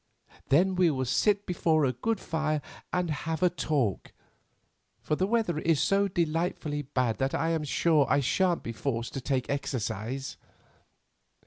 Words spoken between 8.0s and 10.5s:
I shan't be forced to take exercise."